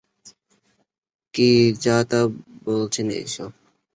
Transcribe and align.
কি 1.33 1.49
যাতা 1.83 2.21
বলছেন 2.65 3.07
এসব! 3.19 3.51